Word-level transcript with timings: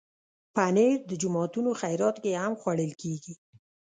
پنېر 0.55 0.97
د 1.07 1.11
جوماتونو 1.21 1.69
خیرات 1.81 2.15
کې 2.23 2.31
هم 2.41 2.53
خوړل 2.61 2.91
کېږي. 3.01 3.33